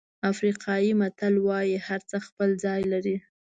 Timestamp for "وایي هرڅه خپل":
1.47-2.49